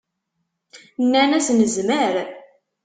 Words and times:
Nnan-as: 1.03 1.47
Nezmer. 1.51 2.15